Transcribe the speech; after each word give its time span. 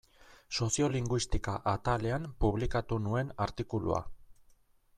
Soziolinguistika 0.59 1.53
atalean 1.73 2.25
publikatu 2.45 2.99
nuen 3.09 3.31
artikulua. 3.47 4.01